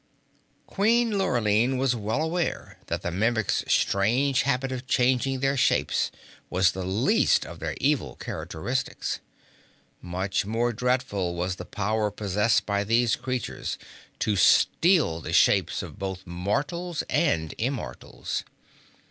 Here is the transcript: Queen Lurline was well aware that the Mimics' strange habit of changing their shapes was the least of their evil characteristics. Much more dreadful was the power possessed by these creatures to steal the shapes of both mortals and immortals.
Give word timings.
Queen 0.65 1.15
Lurline 1.19 1.77
was 1.77 1.95
well 1.95 2.23
aware 2.23 2.79
that 2.87 3.03
the 3.03 3.11
Mimics' 3.11 3.63
strange 3.67 4.41
habit 4.41 4.71
of 4.71 4.87
changing 4.87 5.41
their 5.41 5.55
shapes 5.55 6.09
was 6.49 6.71
the 6.71 6.83
least 6.85 7.45
of 7.45 7.59
their 7.59 7.75
evil 7.79 8.15
characteristics. 8.15 9.19
Much 10.01 10.43
more 10.43 10.73
dreadful 10.73 11.35
was 11.35 11.57
the 11.57 11.65
power 11.65 12.09
possessed 12.09 12.65
by 12.65 12.83
these 12.83 13.15
creatures 13.15 13.77
to 14.17 14.35
steal 14.35 15.21
the 15.21 15.33
shapes 15.33 15.83
of 15.83 15.99
both 15.99 16.25
mortals 16.25 17.03
and 17.07 17.53
immortals. 17.59 18.43